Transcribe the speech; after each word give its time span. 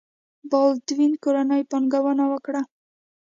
بالډوین 0.49 1.13
کورنۍ 1.23 1.61
پانګونه 1.71 2.23
وکړه. 2.31 2.61